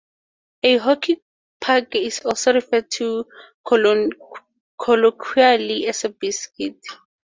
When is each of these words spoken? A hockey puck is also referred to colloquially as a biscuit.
A 0.63 0.77
hockey 0.77 1.21
puck 1.59 1.93
is 1.93 2.21
also 2.25 2.53
referred 2.53 2.89
to 2.89 3.25
colloquially 4.79 5.85
as 5.87 6.03
a 6.05 6.09
biscuit. 6.09 6.79